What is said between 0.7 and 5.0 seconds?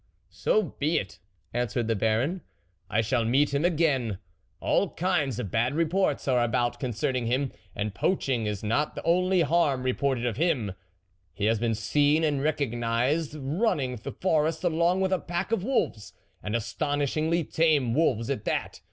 be it!" answered the Baron," I shall meet him again. All